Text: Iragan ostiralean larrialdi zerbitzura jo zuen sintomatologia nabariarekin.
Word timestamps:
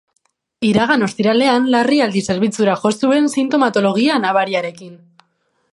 Iragan 0.67 1.07
ostiralean 1.07 1.67
larrialdi 1.75 2.23
zerbitzura 2.31 2.79
jo 2.85 2.93
zuen 2.95 3.29
sintomatologia 3.35 4.19
nabariarekin. 4.25 4.97